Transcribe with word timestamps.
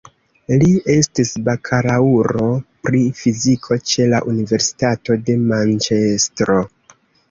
Li 0.61 0.69
estis 0.93 1.33
bakalaŭro 1.49 2.47
pri 2.89 3.03
fiziko 3.21 3.81
ĉe 3.93 4.11
la 4.17 4.25
Universitato 4.35 5.23
de 5.31 5.41
Manĉestro. 5.49 6.63